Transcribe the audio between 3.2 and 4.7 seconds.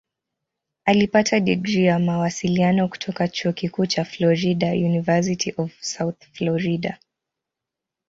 Chuo Kikuu cha Florida